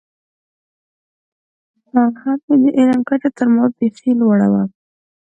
[1.97, 4.63] او هم یې د علم کچه تر ما بېخي لوړه وه.